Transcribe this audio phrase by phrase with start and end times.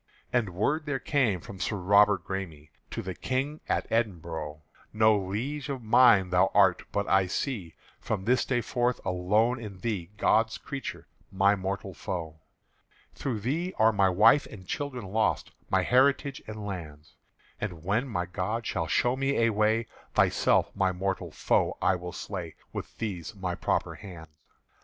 [0.33, 5.69] And word there came from Sir Robert Græme To the King at Edinbro': "No Liege
[5.69, 10.57] of mine thou art; but I see From this day forth alone in thee God's
[10.57, 12.39] creature, my mortal foe.
[13.13, 17.13] "Through thee are my wife and children lost, My heritage and lands;
[17.59, 22.15] And when my God shall show me a way, Thyself my mortal foe will I
[22.15, 24.29] slay With these my proper hands."